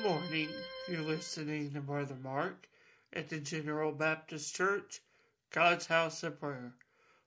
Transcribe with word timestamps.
Good 0.00 0.08
morning. 0.08 0.48
You're 0.88 1.02
listening 1.02 1.74
to 1.74 1.80
Brother 1.82 2.16
Mark 2.22 2.70
at 3.12 3.28
the 3.28 3.38
General 3.38 3.92
Baptist 3.92 4.54
Church, 4.54 5.02
God's 5.52 5.88
House 5.88 6.22
of 6.22 6.40
Prayer. 6.40 6.72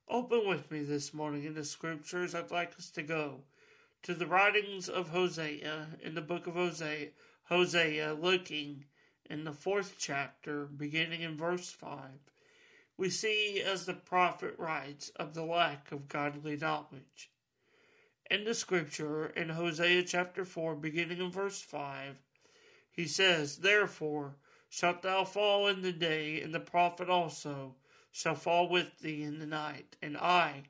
Open 0.10 0.48
with 0.48 0.72
me 0.72 0.82
this 0.82 1.14
morning 1.14 1.44
in 1.44 1.54
the 1.54 1.66
scriptures. 1.66 2.34
I'd 2.34 2.50
like 2.50 2.76
us 2.76 2.90
to 2.92 3.04
go 3.04 3.42
to 4.02 4.16
the 4.16 4.26
writings 4.26 4.90
of 4.90 5.10
Hosea 5.10 5.90
in 6.02 6.16
the 6.16 6.22
book 6.22 6.48
of 6.48 6.56
Hosea, 6.56 7.10
Hosea 7.44 8.16
looking 8.16 8.86
in 9.30 9.44
the 9.44 9.54
fourth 9.54 9.98
chapter, 10.00 10.66
beginning 10.66 11.22
in 11.22 11.38
verse 11.38 11.70
5. 11.70 12.00
We 12.98 13.12
see 13.12 13.62
as 13.62 13.86
the 13.86 13.94
prophet 13.94 14.56
writes 14.58 15.10
of 15.18 15.36
the 15.36 15.46
lack 15.46 15.92
of 15.92 16.08
godly 16.08 16.58
knowledge. 16.58 17.30
In 18.32 18.46
the 18.46 18.56
scripture 18.56 19.28
in 19.28 19.50
Hosea 19.50 20.02
chapter 20.04 20.44
4, 20.44 20.76
beginning 20.76 21.20
in 21.20 21.30
verse 21.30 21.62
5, 21.62 22.16
he 22.94 23.08
says, 23.08 23.58
Therefore 23.58 24.36
shalt 24.70 25.02
thou 25.02 25.24
fall 25.26 25.68
in 25.68 25.82
the 25.82 25.92
day, 25.92 26.40
and 26.42 26.54
the 26.54 26.60
prophet 26.60 27.10
also 27.10 27.76
shall 28.12 28.36
fall 28.36 28.70
with 28.70 29.00
thee 29.00 29.24
in 29.24 29.40
the 29.40 29.48
night, 29.48 29.98
and 30.02 30.16
I 30.16 30.64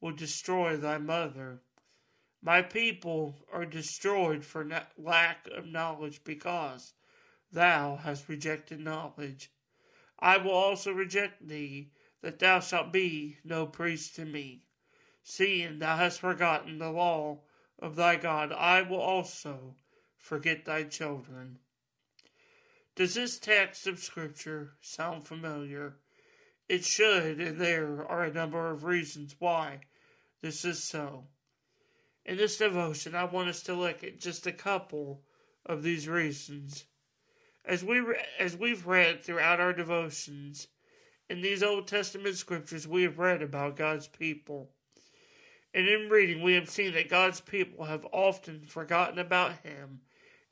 will 0.00 0.12
destroy 0.12 0.76
thy 0.76 0.98
mother. 0.98 1.60
My 2.40 2.62
people 2.62 3.34
are 3.52 3.66
destroyed 3.66 4.44
for 4.44 4.68
lack 4.96 5.48
of 5.48 5.66
knowledge, 5.66 6.22
because 6.22 6.94
thou 7.50 7.96
hast 7.96 8.28
rejected 8.28 8.78
knowledge. 8.78 9.50
I 10.18 10.36
will 10.38 10.52
also 10.52 10.92
reject 10.92 11.48
thee, 11.48 11.90
that 12.20 12.38
thou 12.38 12.60
shalt 12.60 12.92
be 12.92 13.38
no 13.42 13.66
priest 13.66 14.14
to 14.16 14.24
me. 14.24 14.62
Seeing 15.24 15.80
thou 15.80 15.96
hast 15.96 16.20
forgotten 16.20 16.78
the 16.78 16.90
law 16.90 17.40
of 17.78 17.96
thy 17.96 18.16
God, 18.16 18.52
I 18.52 18.82
will 18.82 19.00
also 19.00 19.74
forget 20.16 20.64
thy 20.64 20.84
children. 20.84 21.58
Does 22.96 23.14
this 23.14 23.40
text 23.40 23.88
of 23.88 23.98
Scripture 23.98 24.74
sound 24.80 25.26
familiar? 25.26 25.96
It 26.68 26.84
should, 26.84 27.40
and 27.40 27.60
there 27.60 28.06
are 28.06 28.22
a 28.22 28.32
number 28.32 28.70
of 28.70 28.84
reasons 28.84 29.34
why 29.40 29.80
this 30.42 30.64
is 30.64 30.84
so. 30.84 31.26
In 32.24 32.36
this 32.36 32.56
devotion, 32.56 33.16
I 33.16 33.24
want 33.24 33.48
us 33.48 33.62
to 33.64 33.74
look 33.74 34.04
at 34.04 34.20
just 34.20 34.46
a 34.46 34.52
couple 34.52 35.24
of 35.66 35.82
these 35.82 36.06
reasons. 36.06 36.84
As 37.64 37.82
we 37.82 38.00
as 38.38 38.56
we've 38.56 38.86
read 38.86 39.24
throughout 39.24 39.58
our 39.58 39.72
devotions 39.72 40.68
in 41.28 41.42
these 41.42 41.64
Old 41.64 41.88
Testament 41.88 42.36
scriptures, 42.36 42.86
we 42.86 43.02
have 43.02 43.18
read 43.18 43.42
about 43.42 43.76
God's 43.76 44.06
people. 44.06 44.70
And 45.74 45.88
in 45.88 46.08
reading, 46.08 46.42
we 46.42 46.54
have 46.54 46.70
seen 46.70 46.92
that 46.92 47.10
God's 47.10 47.40
people 47.40 47.86
have 47.86 48.06
often 48.12 48.66
forgotten 48.66 49.18
about 49.18 49.64
Him, 49.64 50.02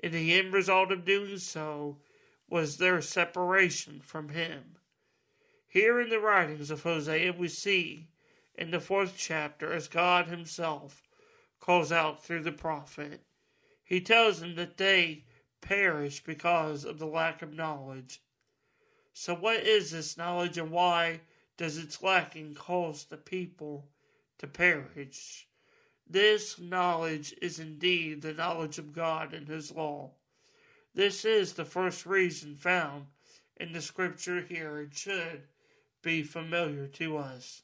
and 0.03 0.13
the 0.13 0.33
end 0.33 0.53
result 0.53 0.91
of 0.91 1.05
doing 1.05 1.39
so 1.39 1.99
was 2.53 2.77
their 2.77 3.01
separation 3.01 3.99
from 3.99 4.29
him. 4.29 4.77
Here 5.67 5.99
in 5.99 6.11
the 6.11 6.21
writings 6.21 6.71
of 6.71 6.83
Hosea, 6.83 7.33
we 7.33 7.49
see 7.49 8.09
in 8.55 8.71
the 8.71 8.79
fourth 8.79 9.15
chapter 9.17 9.73
as 9.73 9.89
God 9.89 10.27
Himself 10.27 11.03
calls 11.61 11.91
out 11.91 12.23
through 12.23 12.43
the 12.43 12.53
prophet. 12.53 13.23
He 13.83 14.03
tells 14.03 14.41
them 14.41 14.55
that 14.57 14.77
they 14.77 15.25
perish 15.63 16.23
because 16.23 16.85
of 16.85 16.99
the 16.99 17.07
lack 17.07 17.41
of 17.41 17.55
knowledge. 17.55 18.21
So, 19.15 19.35
what 19.35 19.61
is 19.61 19.91
this 19.91 20.19
knowledge 20.19 20.59
and 20.59 20.71
why 20.71 21.23
does 21.57 21.79
its 21.79 22.03
lacking 22.03 22.55
cause 22.55 23.07
the 23.07 23.17
people 23.17 23.89
to 24.37 24.47
perish? 24.47 25.49
This 26.07 26.59
knowledge 26.59 27.35
is 27.41 27.59
indeed 27.59 28.21
the 28.21 28.35
knowledge 28.35 28.77
of 28.77 28.93
God 28.93 29.33
and 29.33 29.49
His 29.49 29.73
law. 29.73 30.11
This 30.95 31.25
is 31.25 31.55
the 31.55 31.65
first 31.65 32.05
reason 32.05 32.55
found 32.55 33.07
in 33.57 33.73
the 33.73 33.81
scripture 33.81 34.43
here. 34.43 34.79
It 34.81 34.95
should 34.95 35.49
be 36.03 36.23
familiar 36.23 36.87
to 36.87 37.17
us. 37.17 37.63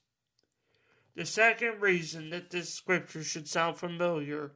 The 1.14 1.26
second 1.26 1.82
reason 1.82 2.30
that 2.30 2.48
this 2.50 2.72
scripture 2.72 3.22
should 3.22 3.46
sound 3.46 3.76
familiar 3.76 4.52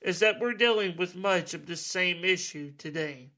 is 0.00 0.18
that 0.18 0.40
we're 0.40 0.54
dealing 0.54 0.96
with 0.96 1.14
much 1.14 1.54
of 1.54 1.66
the 1.66 1.76
same 1.76 2.24
issue 2.24 2.72
today. 2.72 3.30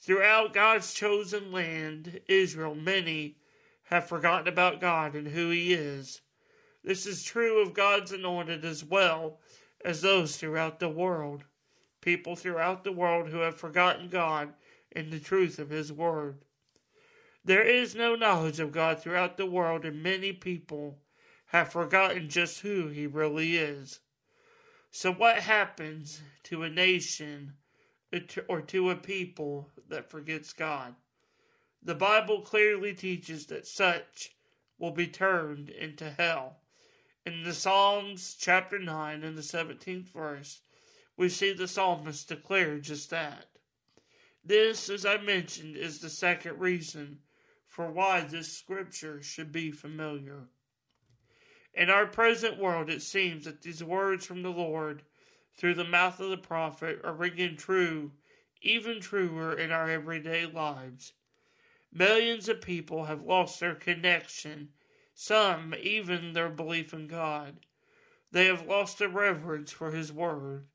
Throughout 0.00 0.54
God's 0.54 0.94
chosen 0.94 1.52
land, 1.52 2.20
Israel, 2.28 2.74
many 2.74 3.36
have 3.84 4.08
forgotten 4.08 4.48
about 4.48 4.80
God 4.80 5.16
and 5.16 5.28
who 5.28 5.50
He 5.50 5.74
is. 5.74 6.22
This 6.82 7.04
is 7.04 7.24
true 7.24 7.60
of 7.60 7.74
God's 7.74 8.12
anointed 8.12 8.64
as 8.64 8.84
well 8.84 9.40
as 9.84 10.00
those 10.00 10.36
throughout 10.36 10.78
the 10.78 10.88
world 10.88 11.44
people 12.00 12.36
throughout 12.36 12.84
the 12.84 12.92
world 12.92 13.28
who 13.28 13.38
have 13.38 13.56
forgotten 13.56 14.08
God 14.08 14.54
and 14.92 15.10
the 15.10 15.20
truth 15.20 15.58
of 15.58 15.70
His 15.70 15.92
Word. 15.92 16.44
There 17.44 17.62
is 17.62 17.94
no 17.94 18.14
knowledge 18.14 18.60
of 18.60 18.72
God 18.72 19.00
throughout 19.00 19.36
the 19.36 19.46
world, 19.46 19.84
and 19.84 20.02
many 20.02 20.32
people 20.32 21.00
have 21.46 21.72
forgotten 21.72 22.28
just 22.28 22.60
who 22.60 22.88
He 22.88 23.06
really 23.06 23.56
is. 23.56 24.00
So, 24.90 25.12
what 25.12 25.38
happens 25.38 26.22
to 26.44 26.62
a 26.62 26.70
nation 26.70 27.54
or 28.48 28.60
to 28.62 28.90
a 28.90 28.96
people 28.96 29.70
that 29.88 30.10
forgets 30.10 30.52
God? 30.52 30.94
The 31.82 31.94
Bible 31.94 32.42
clearly 32.42 32.94
teaches 32.94 33.46
that 33.46 33.66
such 33.66 34.34
will 34.78 34.90
be 34.90 35.06
turned 35.06 35.70
into 35.70 36.10
hell. 36.10 36.60
In 37.26 37.42
the 37.42 37.54
Psalms, 37.54 38.36
chapter 38.38 38.78
9, 38.78 39.22
and 39.22 39.36
the 39.36 39.42
17th 39.42 40.08
verse, 40.08 40.60
we 41.18 41.28
see 41.28 41.52
the 41.52 41.66
psalmist 41.66 42.28
declare 42.28 42.78
just 42.78 43.10
that. 43.10 43.46
This, 44.44 44.88
as 44.88 45.04
I 45.04 45.18
mentioned, 45.18 45.76
is 45.76 45.98
the 45.98 46.08
second 46.08 46.60
reason 46.60 47.18
for 47.66 47.90
why 47.90 48.20
this 48.20 48.56
scripture 48.56 49.20
should 49.20 49.50
be 49.50 49.72
familiar. 49.72 50.48
In 51.74 51.90
our 51.90 52.06
present 52.06 52.56
world, 52.56 52.88
it 52.88 53.02
seems 53.02 53.44
that 53.44 53.62
these 53.62 53.82
words 53.82 54.24
from 54.24 54.42
the 54.42 54.50
Lord 54.50 55.02
through 55.56 55.74
the 55.74 55.84
mouth 55.84 56.20
of 56.20 56.30
the 56.30 56.38
prophet 56.38 57.00
are 57.02 57.12
ringing 57.12 57.56
true, 57.56 58.12
even 58.62 59.00
truer 59.00 59.58
in 59.58 59.72
our 59.72 59.90
everyday 59.90 60.46
lives. 60.46 61.14
Millions 61.92 62.48
of 62.48 62.60
people 62.60 63.06
have 63.06 63.22
lost 63.22 63.58
their 63.58 63.74
connection, 63.74 64.68
some 65.14 65.74
even 65.82 66.32
their 66.32 66.48
belief 66.48 66.94
in 66.94 67.08
God. 67.08 67.66
They 68.30 68.46
have 68.46 68.66
lost 68.66 69.00
their 69.00 69.08
reverence 69.08 69.72
for 69.72 69.90
His 69.90 70.12
Word. 70.12 70.68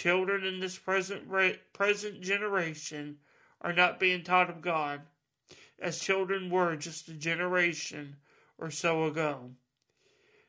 Children 0.00 0.44
in 0.44 0.60
this 0.60 0.78
present 0.78 1.28
present 1.72 2.20
generation 2.20 3.18
are 3.60 3.72
not 3.72 3.98
being 3.98 4.22
taught 4.22 4.48
of 4.48 4.60
God 4.60 5.00
as 5.80 5.98
children 5.98 6.50
were 6.50 6.76
just 6.76 7.08
a 7.08 7.14
generation 7.14 8.14
or 8.58 8.70
so 8.70 9.06
ago. 9.06 9.56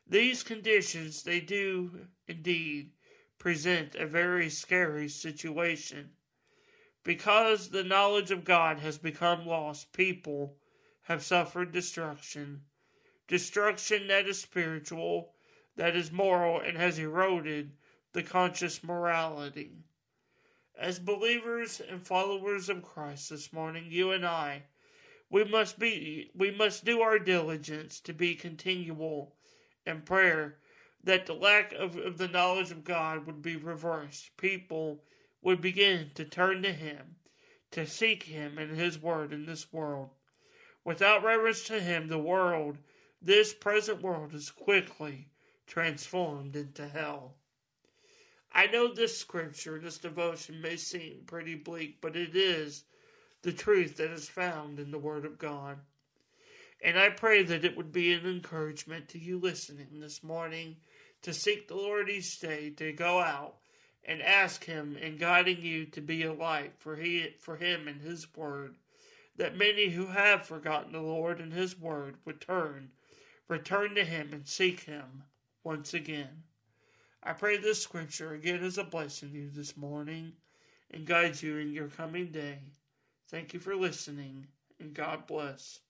These 0.06 0.44
conditions 0.44 1.24
they 1.24 1.40
do 1.40 2.06
indeed 2.28 2.92
present 3.38 3.96
a 3.96 4.06
very 4.06 4.48
scary 4.50 5.08
situation. 5.08 6.12
Because 7.02 7.70
the 7.70 7.82
knowledge 7.82 8.30
of 8.30 8.44
God 8.44 8.78
has 8.78 8.98
become 8.98 9.46
lost, 9.46 9.92
people 9.92 10.60
have 11.02 11.24
suffered 11.24 11.72
destruction. 11.72 12.66
Destruction 13.26 14.06
that 14.06 14.28
is 14.28 14.40
spiritual, 14.40 15.34
that 15.74 15.96
is 15.96 16.12
moral, 16.12 16.60
and 16.60 16.78
has 16.78 17.00
eroded 17.00 17.72
the 18.12 18.22
conscious 18.22 18.82
morality. 18.82 19.70
As 20.76 20.98
believers 20.98 21.80
and 21.80 22.04
followers 22.04 22.68
of 22.68 22.82
Christ 22.82 23.30
this 23.30 23.52
morning, 23.52 23.86
you 23.88 24.10
and 24.10 24.26
I, 24.26 24.64
we 25.30 25.44
must 25.44 25.78
be 25.78 26.30
we 26.34 26.50
must 26.50 26.84
do 26.84 27.02
our 27.02 27.18
diligence 27.18 28.00
to 28.00 28.12
be 28.12 28.34
continual 28.34 29.36
in 29.86 30.02
prayer 30.02 30.58
that 31.04 31.26
the 31.26 31.34
lack 31.34 31.72
of, 31.72 31.96
of 31.96 32.18
the 32.18 32.28
knowledge 32.28 32.70
of 32.70 32.84
God 32.84 33.26
would 33.26 33.42
be 33.42 33.56
reversed. 33.56 34.36
People 34.36 35.04
would 35.40 35.60
begin 35.60 36.10
to 36.14 36.24
turn 36.24 36.62
to 36.62 36.72
Him, 36.72 37.16
to 37.70 37.86
seek 37.86 38.24
Him 38.24 38.58
and 38.58 38.76
His 38.76 38.98
Word 39.00 39.32
in 39.32 39.46
this 39.46 39.72
world. 39.72 40.10
Without 40.84 41.22
reverence 41.22 41.62
to 41.64 41.80
Him, 41.80 42.08
the 42.08 42.18
world, 42.18 42.78
this 43.22 43.54
present 43.54 44.02
world, 44.02 44.34
is 44.34 44.50
quickly 44.50 45.28
transformed 45.66 46.56
into 46.56 46.88
hell. 46.88 47.36
I 48.52 48.66
know 48.66 48.92
this 48.92 49.16
scripture, 49.16 49.78
this 49.78 49.98
devotion 49.98 50.60
may 50.60 50.76
seem 50.76 51.22
pretty 51.26 51.54
bleak, 51.54 52.00
but 52.00 52.16
it 52.16 52.34
is 52.34 52.84
the 53.42 53.52
truth 53.52 53.96
that 53.96 54.10
is 54.10 54.28
found 54.28 54.78
in 54.78 54.90
the 54.90 54.98
Word 54.98 55.24
of 55.24 55.38
God. 55.38 55.78
And 56.82 56.98
I 56.98 57.10
pray 57.10 57.42
that 57.44 57.64
it 57.64 57.76
would 57.76 57.92
be 57.92 58.12
an 58.12 58.26
encouragement 58.26 59.08
to 59.10 59.18
you 59.18 59.38
listening 59.38 60.00
this 60.00 60.22
morning 60.22 60.76
to 61.22 61.32
seek 61.32 61.68
the 61.68 61.76
Lord 61.76 62.08
each 62.08 62.40
day, 62.40 62.70
to 62.70 62.92
go 62.92 63.20
out 63.20 63.56
and 64.04 64.22
ask 64.22 64.64
Him 64.64 64.96
in 64.96 65.16
guiding 65.16 65.62
you 65.62 65.84
to 65.86 66.00
be 66.00 66.24
a 66.24 66.32
light 66.32 66.72
for, 66.78 66.96
he, 66.96 67.34
for 67.38 67.56
Him 67.56 67.86
and 67.86 68.00
His 68.00 68.26
Word, 68.34 68.74
that 69.36 69.56
many 69.56 69.90
who 69.90 70.06
have 70.06 70.46
forgotten 70.46 70.92
the 70.92 71.00
Lord 71.00 71.40
and 71.40 71.52
His 71.52 71.78
Word 71.78 72.16
would 72.24 72.40
turn, 72.40 72.90
return 73.46 73.94
to 73.94 74.04
Him, 74.04 74.30
and 74.32 74.48
seek 74.48 74.80
Him 74.80 75.22
once 75.62 75.94
again. 75.94 76.42
I 77.22 77.32
pray 77.34 77.58
this 77.58 77.82
scripture 77.82 78.32
again 78.34 78.64
is 78.64 78.78
a 78.78 78.84
blessing 78.84 79.32
to 79.32 79.38
you 79.38 79.50
this 79.50 79.76
morning. 79.76 80.32
and 80.92 81.06
guide 81.06 81.40
you 81.42 81.58
in 81.58 81.72
your 81.72 81.88
coming 81.88 82.32
day. 82.32 82.58
Thank 83.28 83.54
you 83.54 83.60
for 83.60 83.76
listening, 83.76 84.46
and 84.80 84.92
God 84.94 85.26
bless. 85.26 85.80